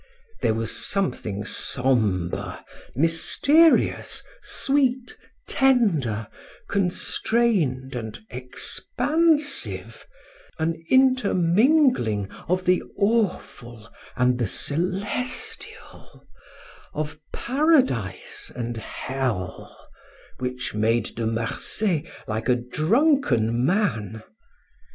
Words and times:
There 0.41 0.55
was 0.55 0.75
something 0.75 1.45
sombre, 1.45 2.65
mysterious, 2.95 4.23
sweet, 4.41 5.15
tender, 5.47 6.27
constrained, 6.67 7.93
and 7.95 8.19
expansive, 8.31 10.07
an 10.57 10.83
intermingling 10.89 12.31
of 12.47 12.65
the 12.65 12.81
awful 12.97 13.87
and 14.15 14.39
the 14.39 14.47
celestial, 14.47 16.27
of 16.95 17.19
paradise 17.31 18.51
and 18.55 18.77
hell, 18.77 19.87
which 20.39 20.73
made 20.73 21.13
De 21.13 21.27
Marsay 21.27 22.09
like 22.27 22.49
a 22.49 22.55
drunken 22.55 23.63
man. 23.63 24.23